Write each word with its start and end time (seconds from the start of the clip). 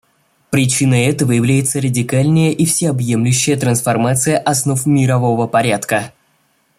Причиной 0.49 1.05
этого 1.05 1.31
является 1.33 1.77
радикальная 1.79 2.49
и 2.49 2.65
всеобъемлющая 2.65 3.55
трансформация 3.55 4.39
основ 4.39 4.83
мирового 4.87 5.45
порядка. 5.45 6.11